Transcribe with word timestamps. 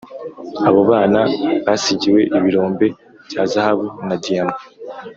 abo 0.67 0.81
bana 0.91 1.21
basigiwe 1.65 2.21
ibirombe 2.37 2.87
bya 3.27 3.43
zahabu 3.51 3.85
na 4.07 4.15
diama 4.23 4.57